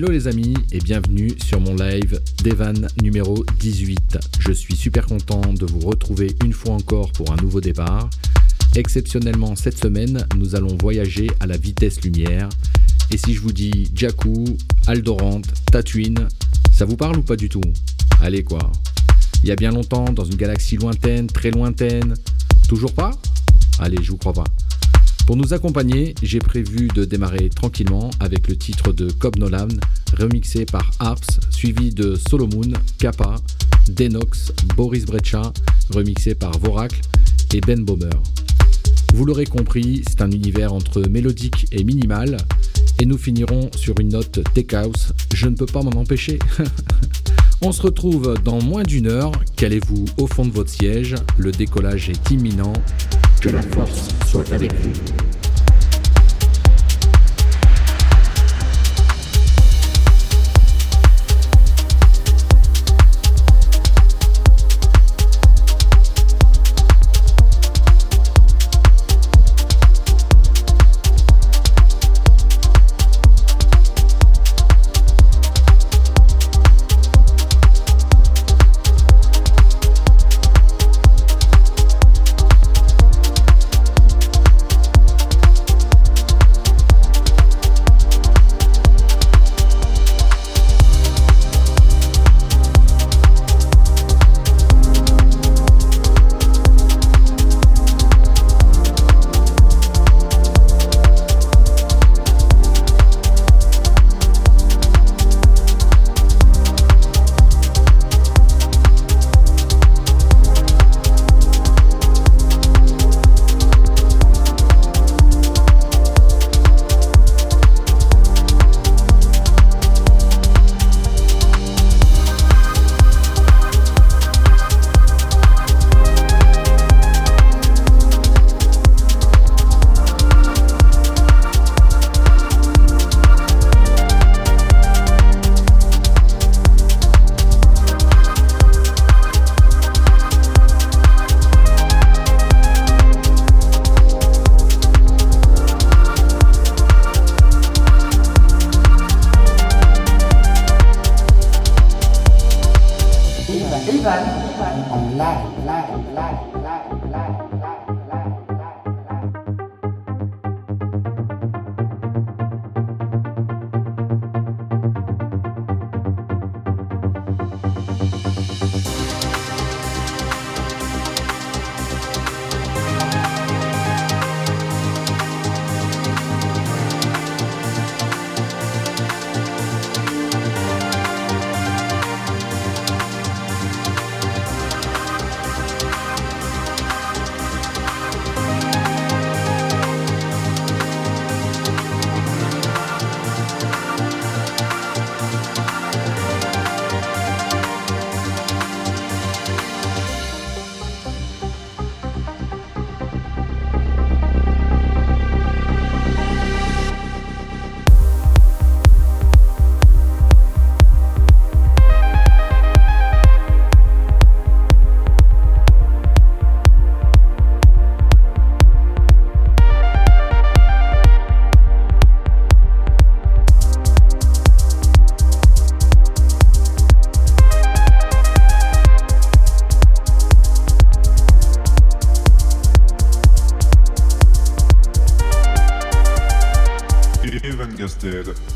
[0.00, 4.18] Hello les amis et bienvenue sur mon live d'Evan numéro 18.
[4.38, 8.08] Je suis super content de vous retrouver une fois encore pour un nouveau départ.
[8.74, 12.48] Exceptionnellement cette semaine, nous allons voyager à la vitesse lumière.
[13.10, 14.46] Et si je vous dis Jakku,
[14.86, 16.28] Aldorante, Tatooine,
[16.72, 17.60] ça vous parle ou pas du tout?
[18.22, 18.72] Allez quoi.
[19.42, 22.14] Il y a bien longtemps, dans une galaxie lointaine, très lointaine.
[22.70, 23.10] Toujours pas?
[23.78, 24.44] Allez, je vous crois pas.
[25.30, 29.68] Pour nous accompagner, j'ai prévu de démarrer tranquillement avec le titre de Cobb Nolan,
[30.18, 33.36] remixé par Harps, suivi de Solomon, Kappa,
[33.88, 35.52] Denox, Boris Brecha,
[35.90, 37.00] remixé par Voracle
[37.54, 38.10] et Ben Bomer.
[39.14, 42.36] Vous l'aurez compris, c'est un univers entre mélodique et minimal,
[43.00, 46.40] et nous finirons sur une note tech house, je ne peux pas m'en empêcher.
[47.62, 52.08] On se retrouve dans moins d'une heure, calez-vous au fond de votre siège, le décollage
[52.08, 52.72] est imminent,
[53.40, 54.92] que la force soit avec vous.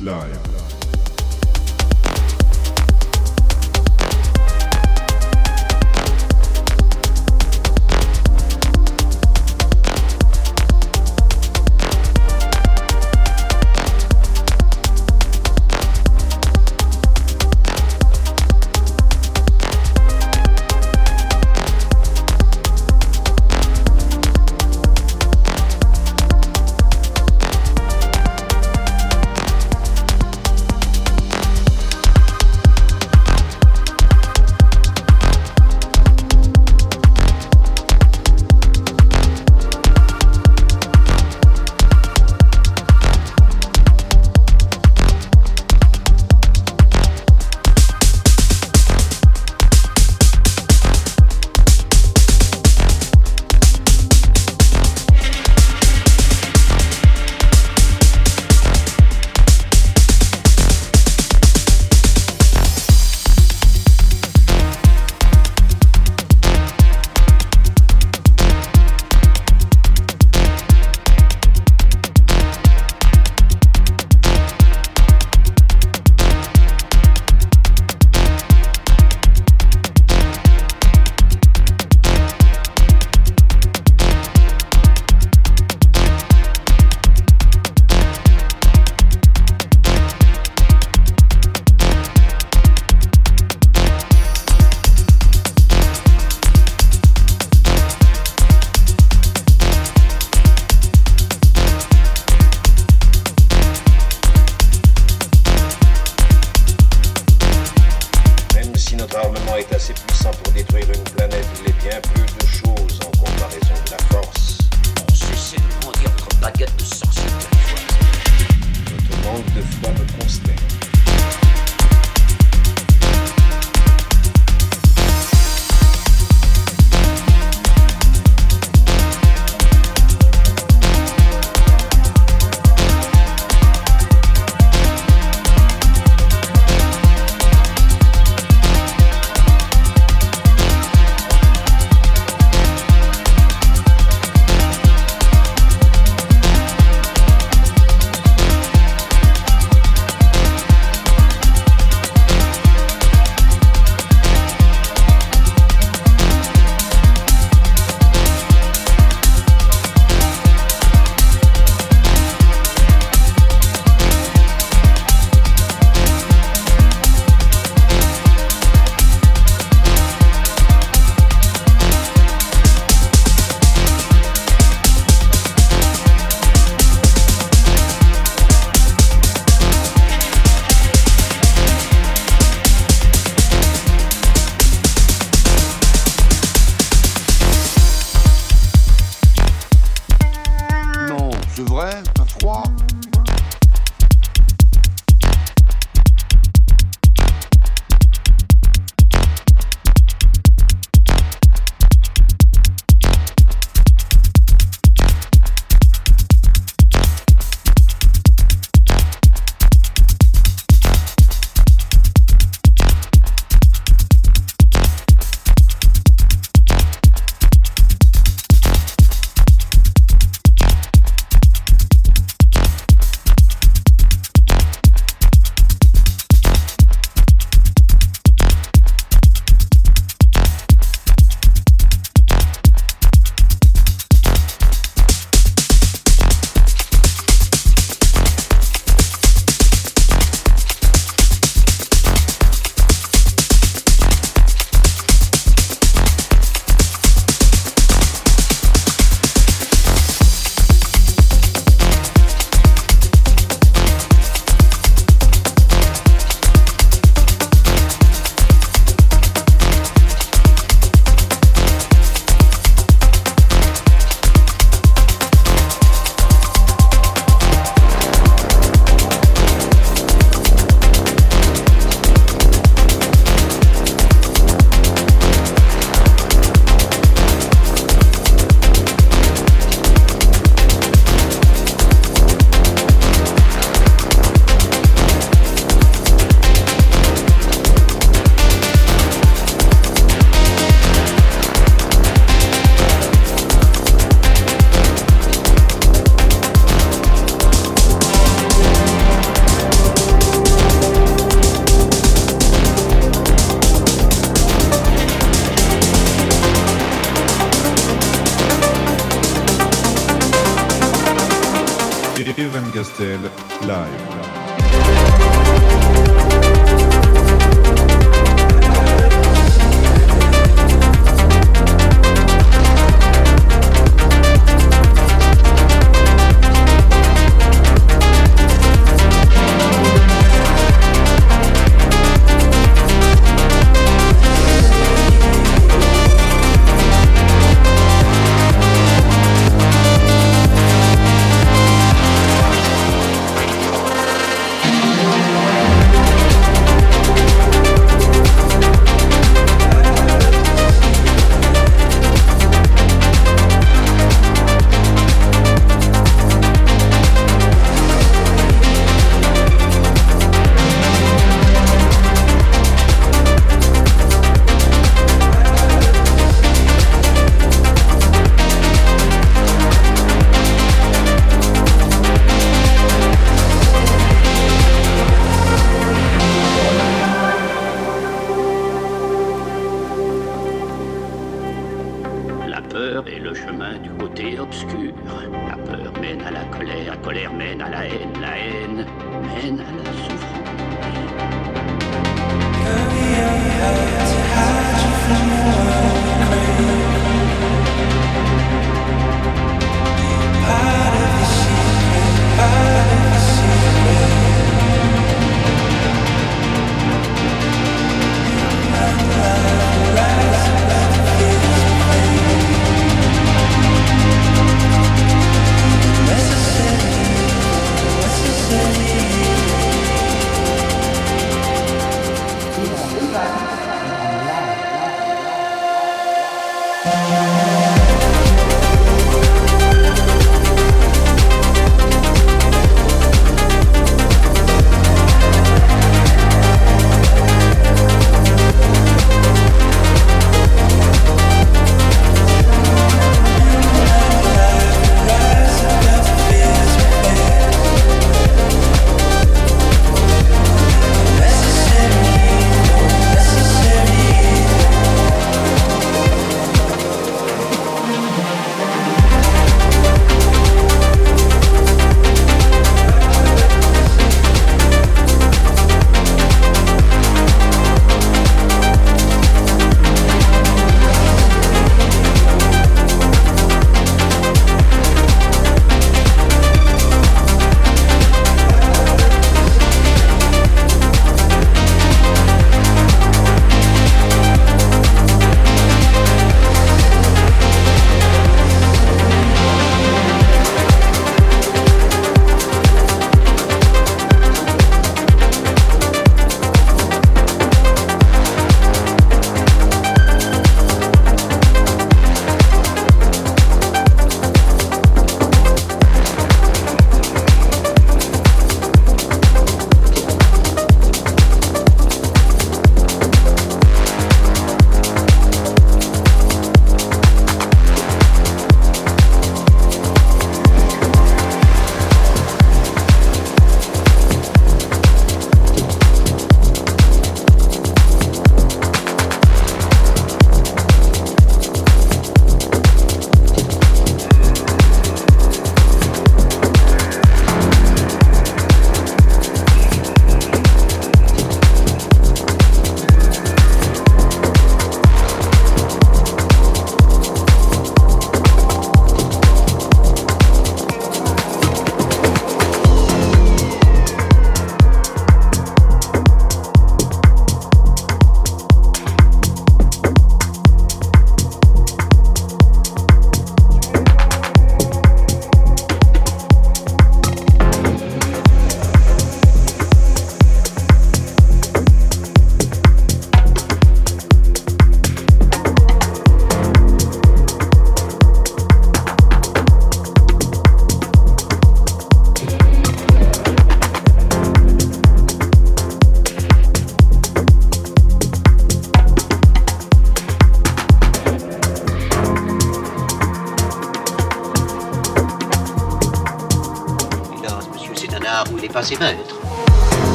[0.00, 0.65] live.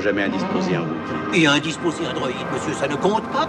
[0.00, 1.34] Jamais indisposé en route.
[1.34, 3.48] Et indisposé Android, monsieur, ça ne compte pas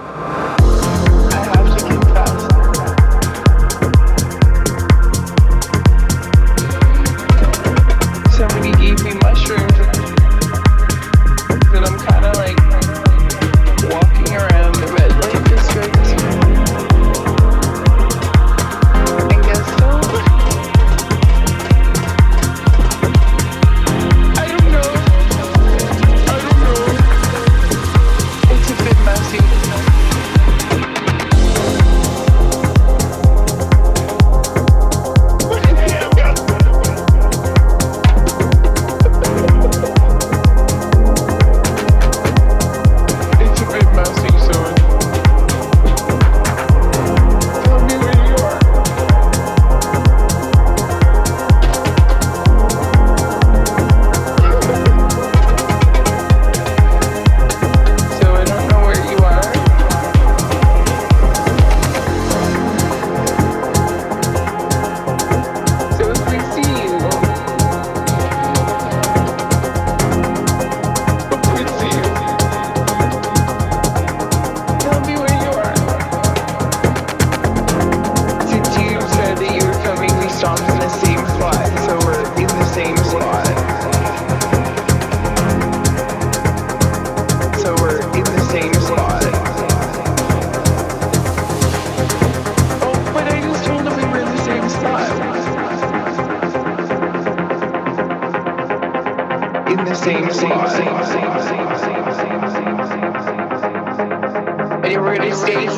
[105.13, 105.69] Qu'est-ce qui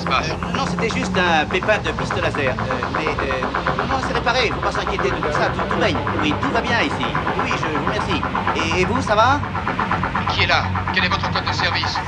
[0.00, 0.30] se passe?
[0.54, 2.50] Non, c'était juste un pépin de piste laser.
[2.50, 2.54] Euh,
[2.94, 3.42] mais euh,
[3.88, 5.96] non, c'est réparé, faut pas s'inquiéter de tout ça, tout, baigne.
[6.22, 7.06] Oui, tout va bien ici.
[7.42, 8.22] Oui, je vous remercie.
[8.56, 9.40] Et, et vous, ça va?
[10.30, 10.64] Qui est là?
[10.94, 11.98] Quel est votre code de service?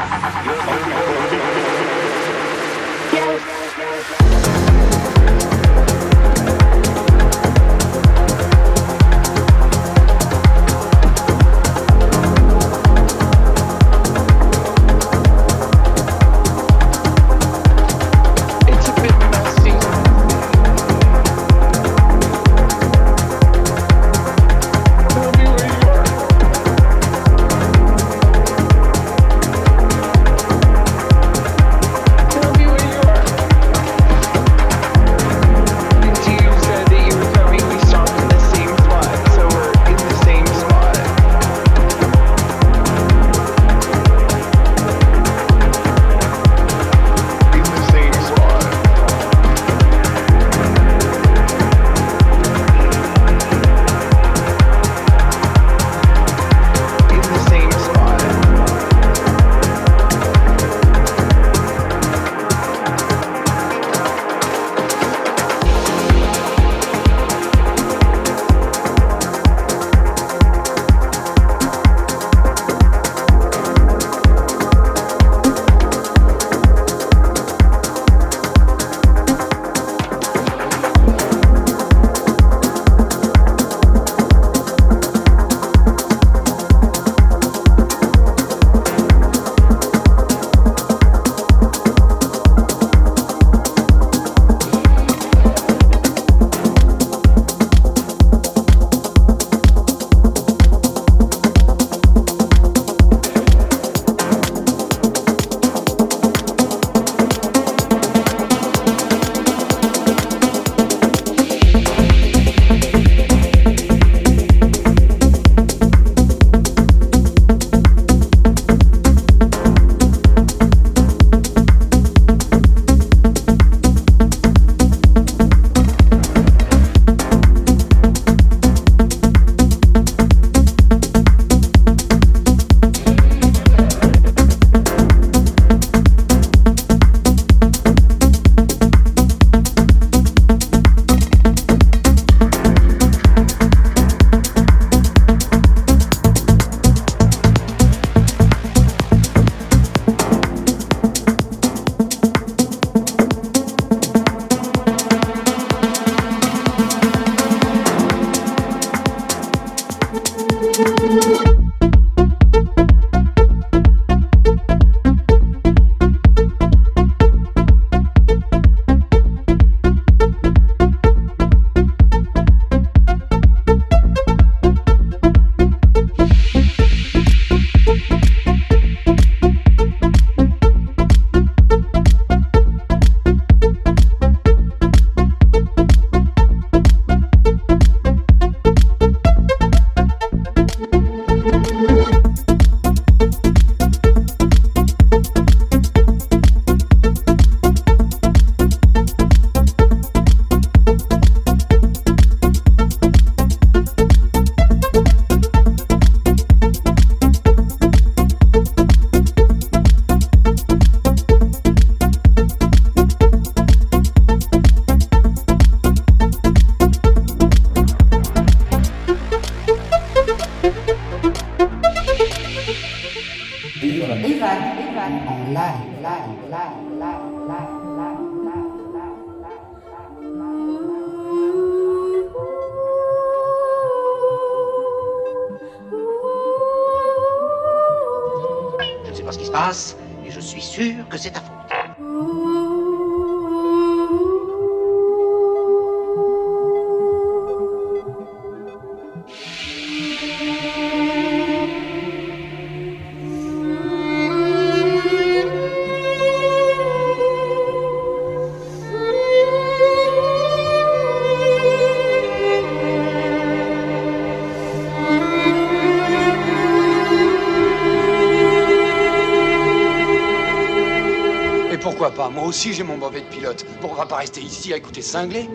[273.85, 273.89] Pilote.
[273.89, 275.49] Pourquoi pas rester ici à écouter cingler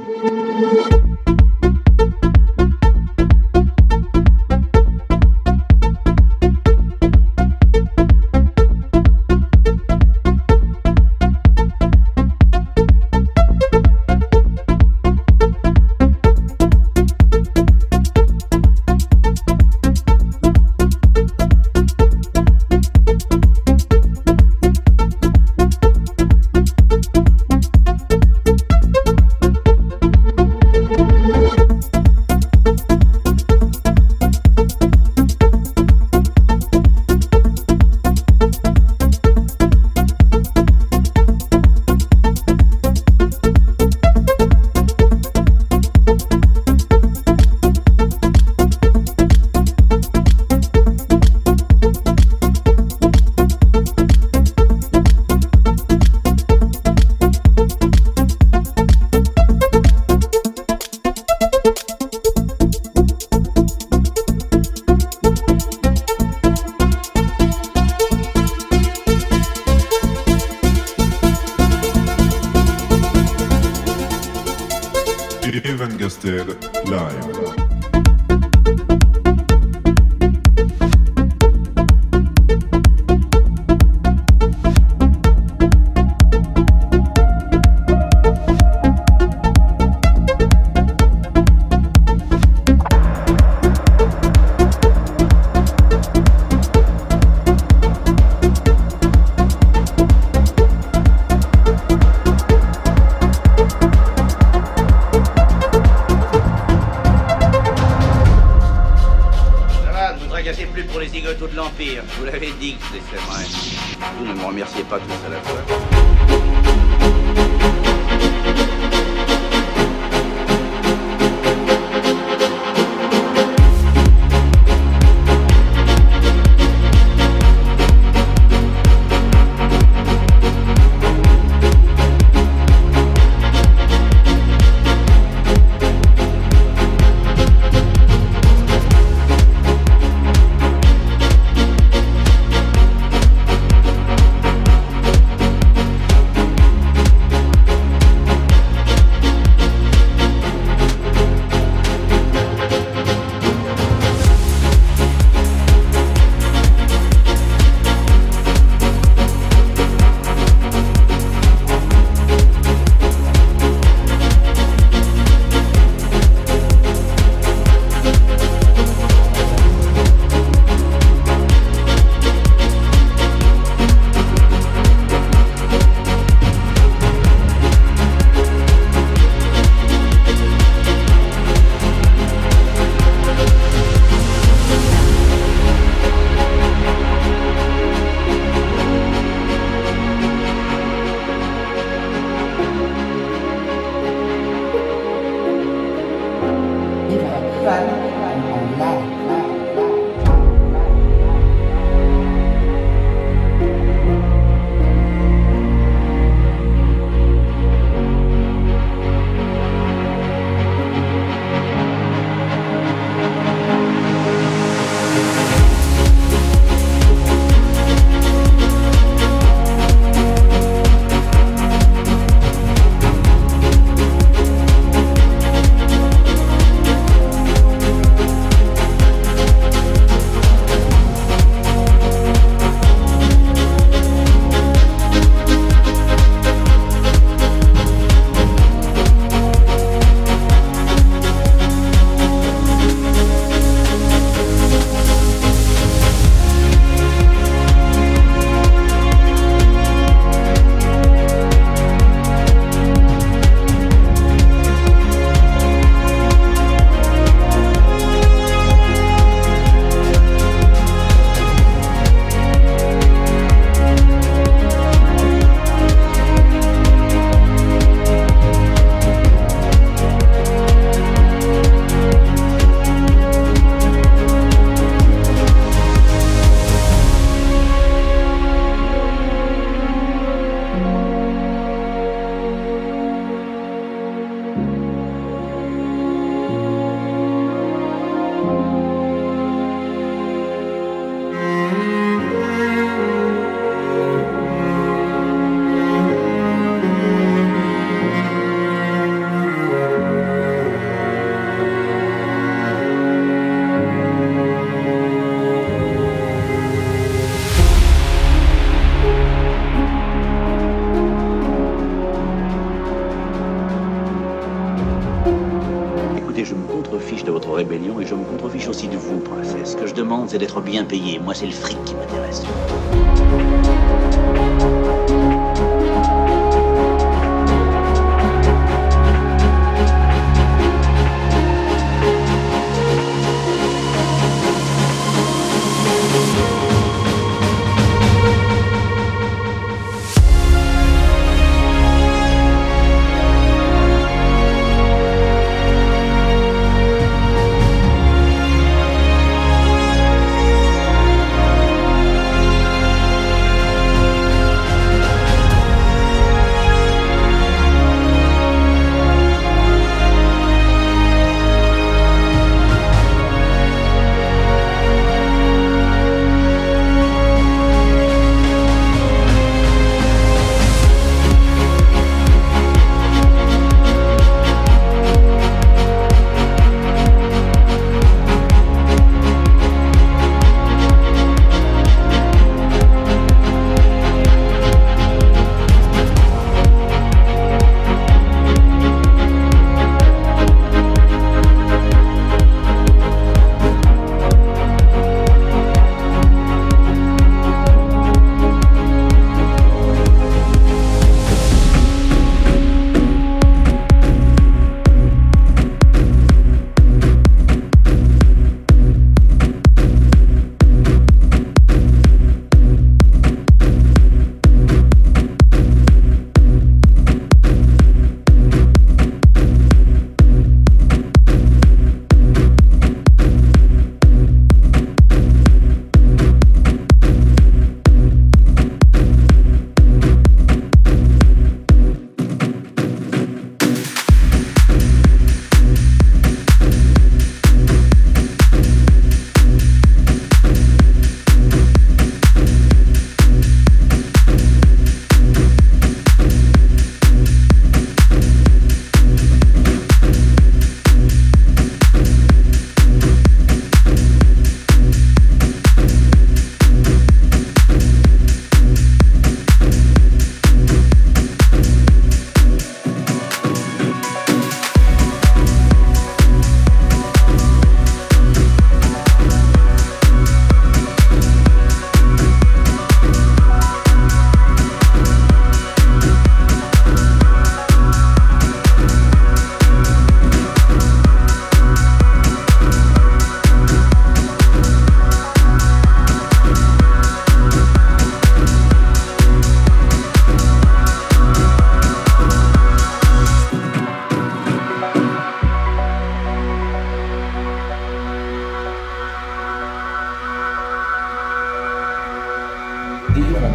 [321.40, 321.54] c'est le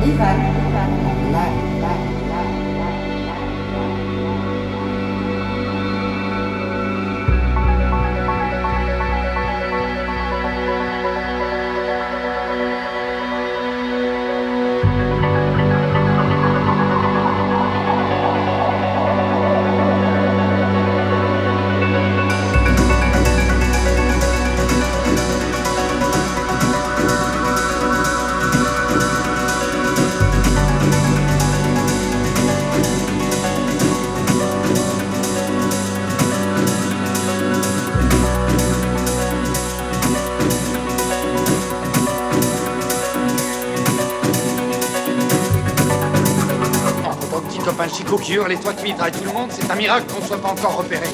[0.05, 1.64] 一凡，一凡，来。
[48.33, 51.07] Les toits qui mitraillent tout le monde, c'est un miracle qu'on ne soit pas encore repéré.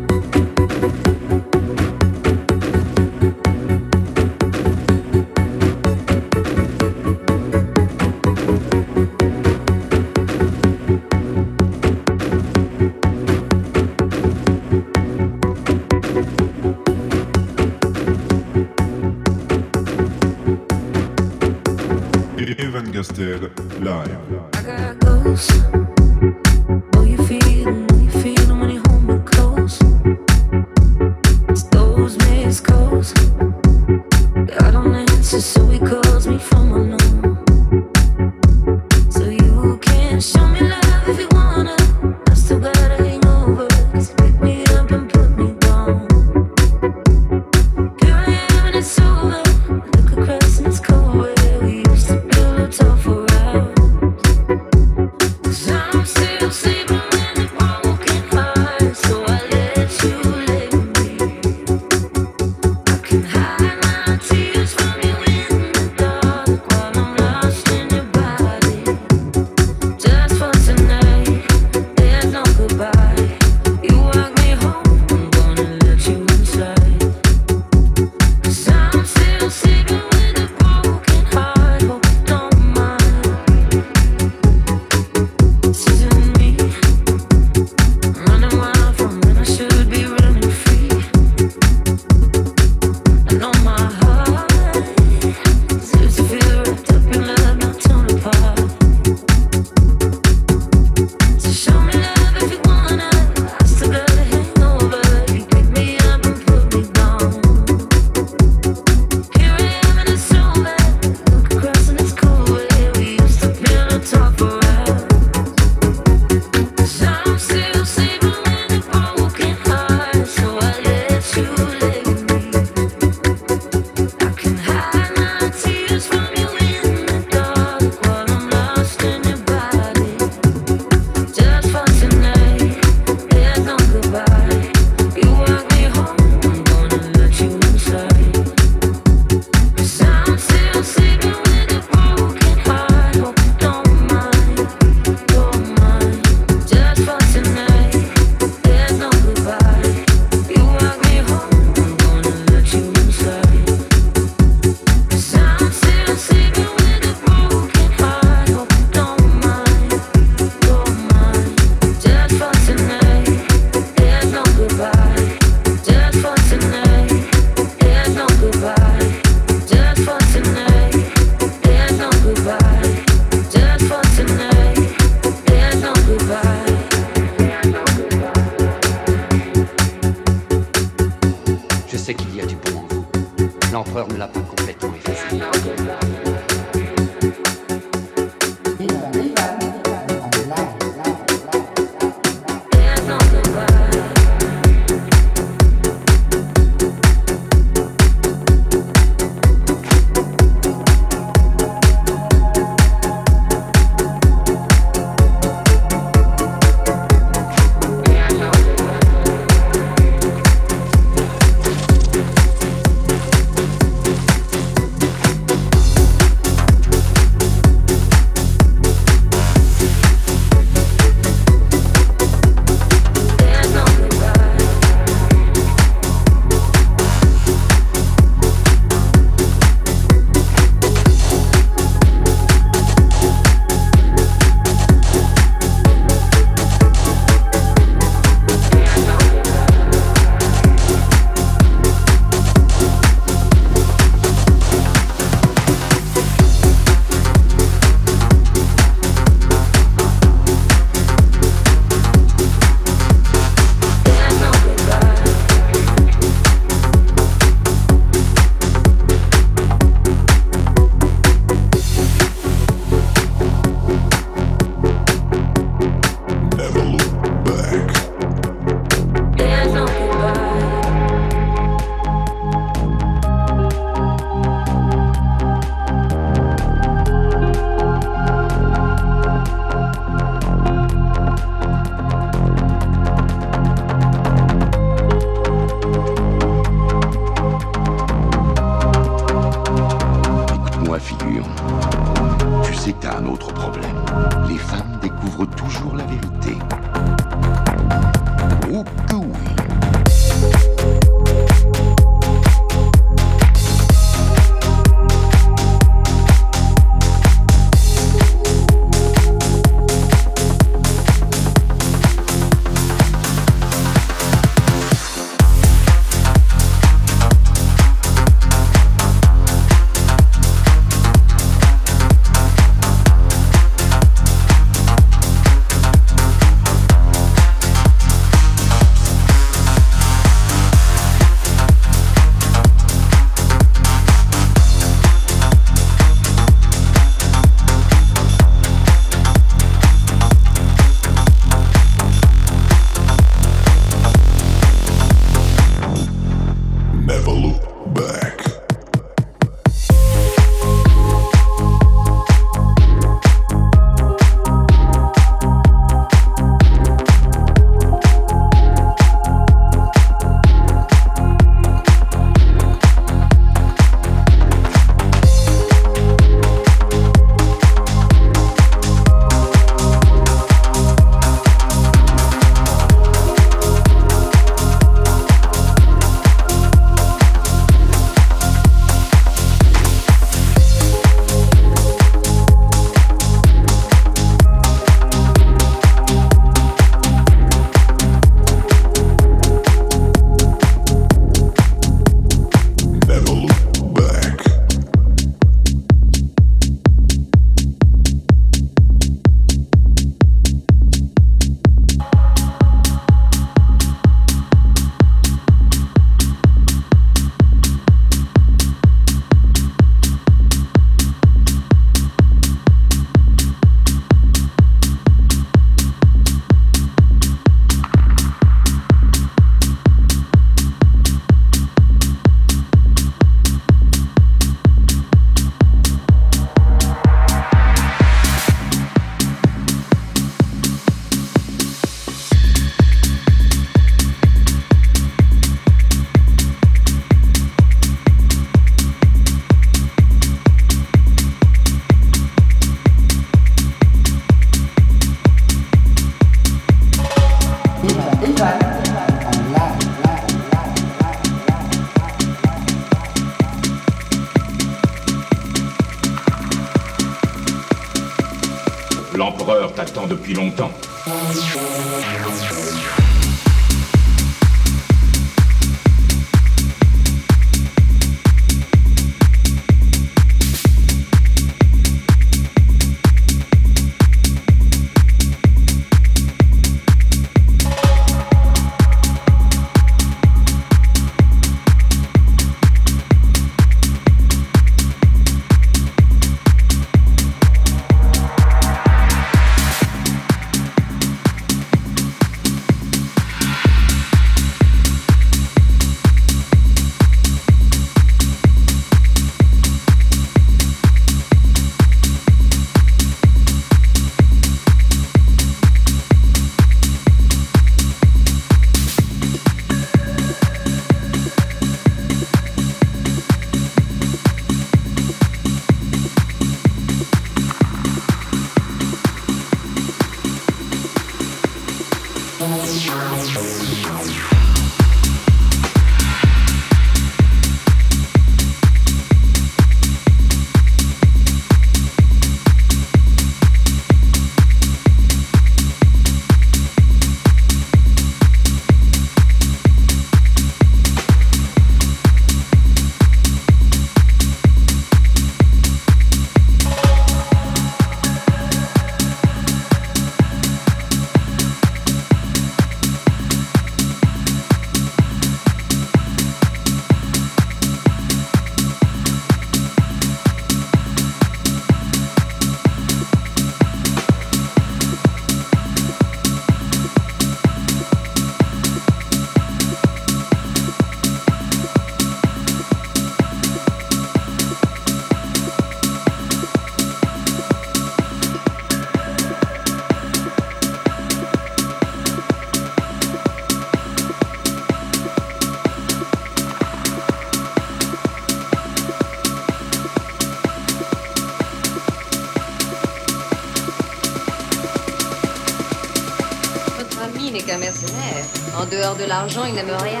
[599.14, 600.00] L'argent, il n'aime rien.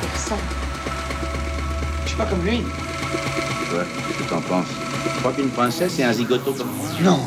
[0.00, 0.38] Personne.
[2.04, 2.62] Je suis pas comme lui.
[3.70, 4.66] Toi, qu'est-ce que t'en penses?
[5.02, 7.20] Tu crois qu'une princesse est un zigoto comme moi Non.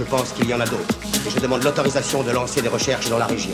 [0.00, 0.98] Je pense qu'il y en a d'autres.
[1.26, 3.52] Et je demande l'autorisation de lancer des recherches dans la région.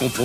[0.00, 0.18] Cette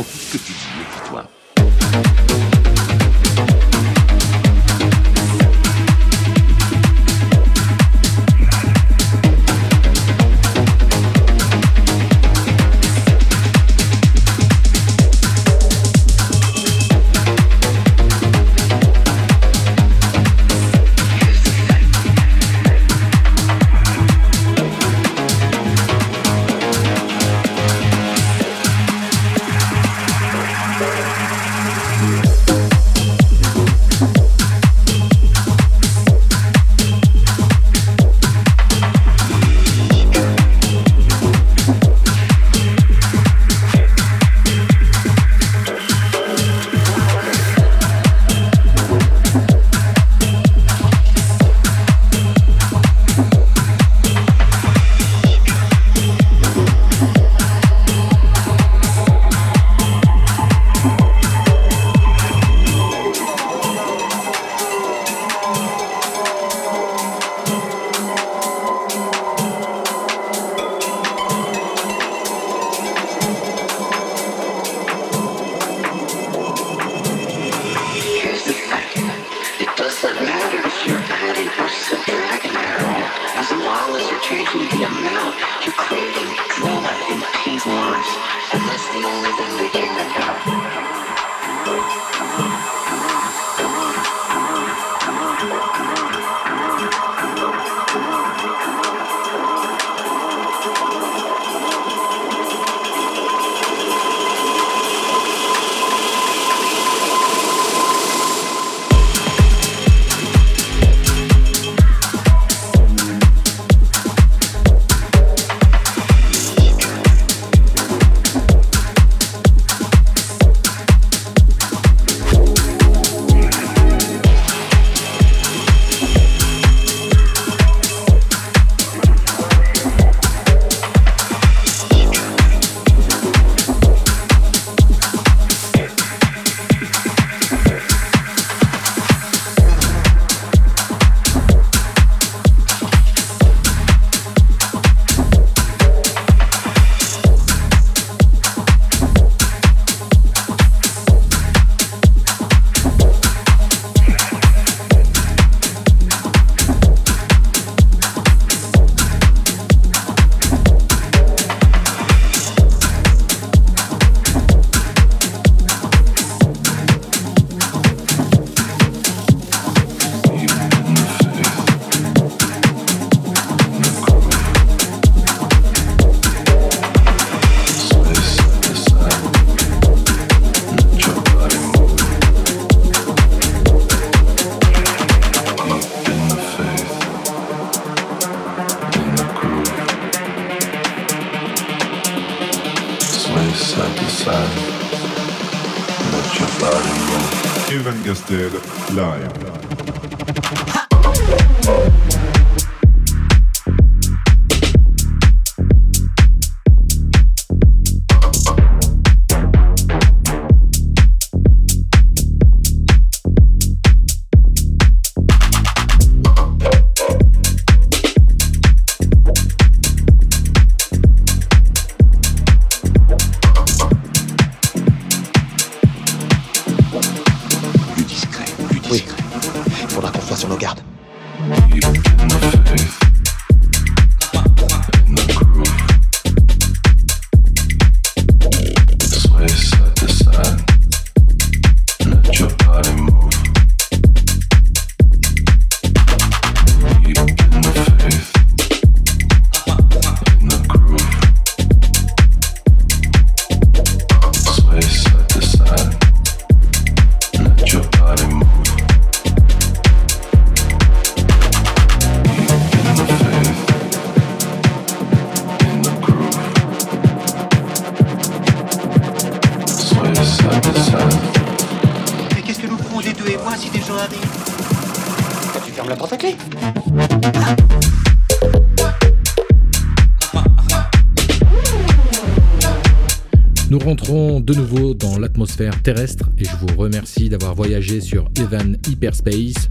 [283.86, 289.70] rentrons de nouveau dans l'atmosphère terrestre et je vous remercie d'avoir voyagé sur Evan Hyperspace.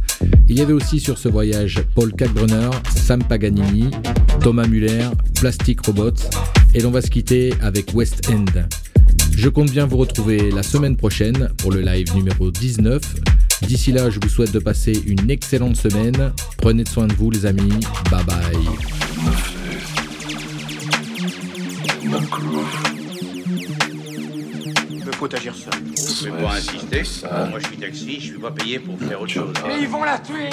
[0.48, 3.90] Il y avait aussi sur ce voyage Paul Kalkbrenner, Sam Paganini,
[4.40, 5.08] Thomas Muller,
[5.40, 6.30] Plastic Robots
[6.74, 8.44] et l'on va se quitter avec West End.
[9.36, 13.02] Je compte bien vous retrouver la semaine prochaine pour le live numéro 19.
[13.66, 16.32] D'ici là, je vous souhaite de passer une excellente semaine.
[16.58, 17.80] Prenez soin de vous les amis.
[18.12, 18.44] Bye bye.
[25.18, 25.72] Faut agir seul.
[25.80, 27.02] Vous pouvez pas insister.
[27.50, 29.52] Moi, je suis taxi, je suis pas payé pour faire autre chose.
[29.66, 30.50] Mais ils vont la tuer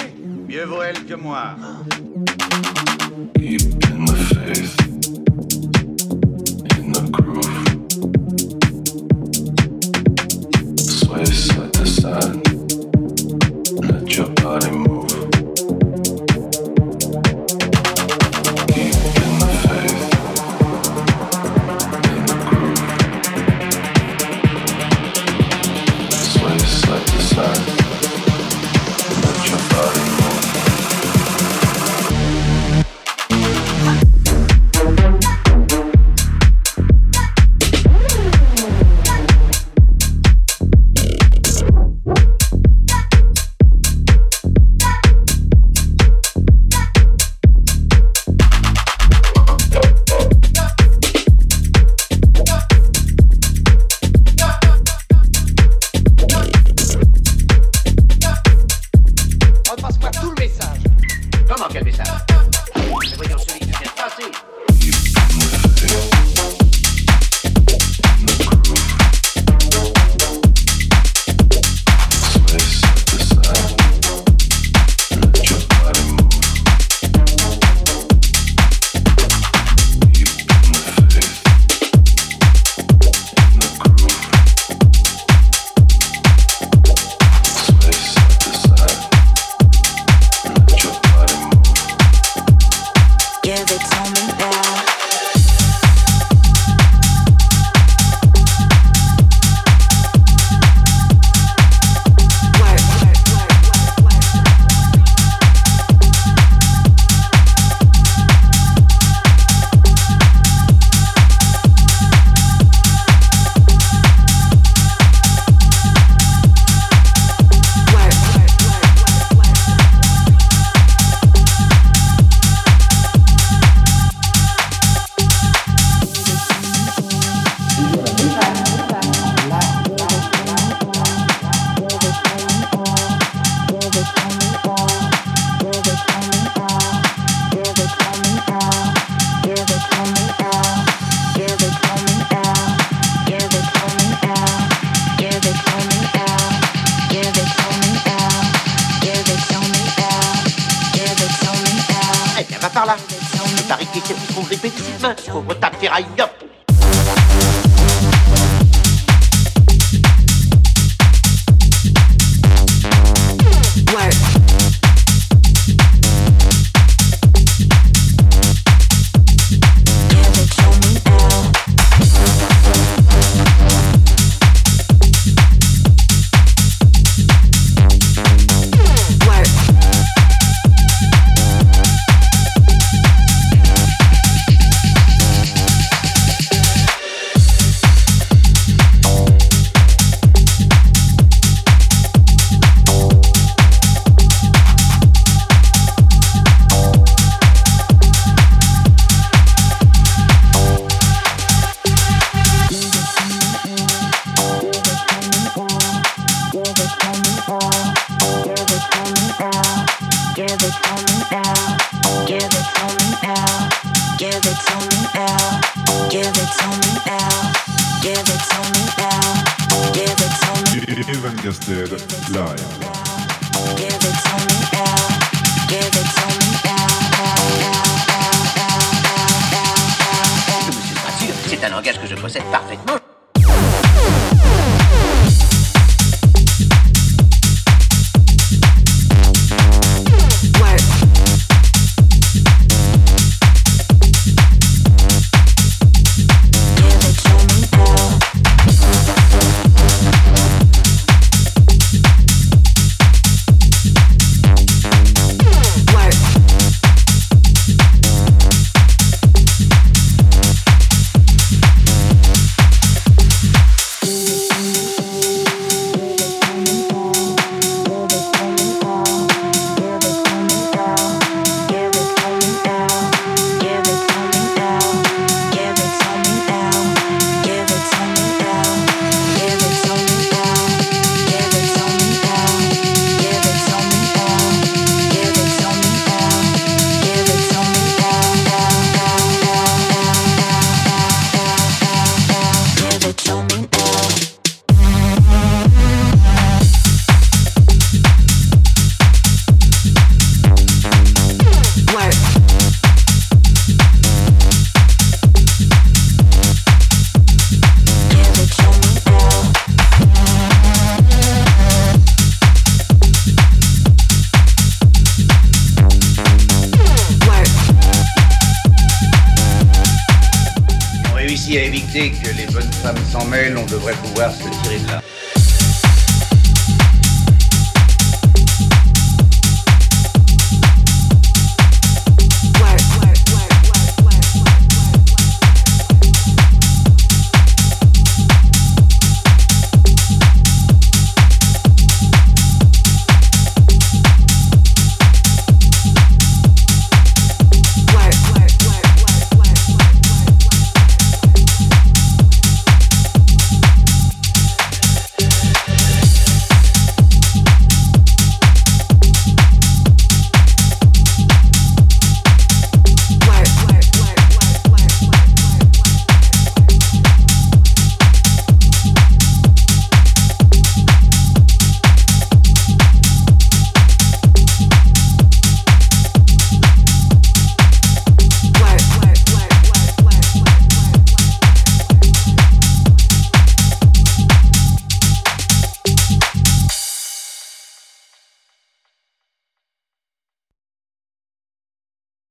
[0.48, 1.56] Mieux vaut elle que moi.